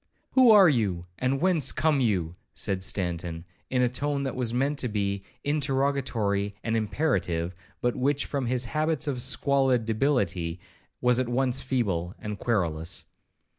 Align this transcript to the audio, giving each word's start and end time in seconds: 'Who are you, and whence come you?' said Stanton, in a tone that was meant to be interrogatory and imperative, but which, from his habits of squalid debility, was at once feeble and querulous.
'Who 0.31 0.49
are 0.49 0.67
you, 0.67 1.05
and 1.19 1.39
whence 1.39 1.71
come 1.71 1.99
you?' 1.99 2.35
said 2.55 2.81
Stanton, 2.81 3.45
in 3.69 3.83
a 3.83 3.87
tone 3.87 4.23
that 4.23 4.35
was 4.35 4.51
meant 4.51 4.79
to 4.79 4.87
be 4.87 5.21
interrogatory 5.43 6.55
and 6.63 6.75
imperative, 6.75 7.53
but 7.81 7.95
which, 7.95 8.25
from 8.25 8.47
his 8.47 8.65
habits 8.65 9.05
of 9.05 9.21
squalid 9.21 9.85
debility, 9.85 10.59
was 11.01 11.19
at 11.19 11.29
once 11.29 11.61
feeble 11.61 12.15
and 12.17 12.39
querulous. 12.39 13.05